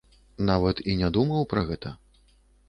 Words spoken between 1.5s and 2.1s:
пра гэта.